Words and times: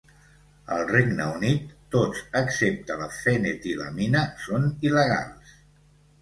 Al 0.75 0.79
Regne 0.91 1.27
Unit, 1.39 1.67
tots, 1.95 2.23
excepte 2.39 2.97
la 3.03 3.11
fenetilamina, 3.19 4.25
són 4.47 4.67
il·legals. 4.91 5.55